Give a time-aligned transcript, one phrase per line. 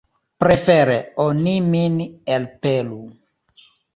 [0.43, 0.95] Prefere
[1.25, 1.99] oni min
[2.37, 2.99] elpelu.